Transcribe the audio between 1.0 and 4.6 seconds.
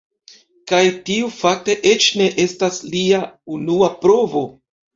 tiu fakte eĉ ne estas lia unua provo.